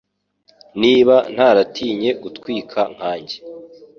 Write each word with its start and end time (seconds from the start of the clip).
Niba 0.81 1.15
ntaratinye 1.33 2.09
gutwika 2.23 2.79
nkanjye 2.93 3.37